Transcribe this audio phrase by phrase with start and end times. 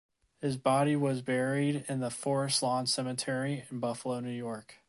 [0.41, 4.79] His body was buried in the Forest Lawn Cemetery in Buffalo, New York.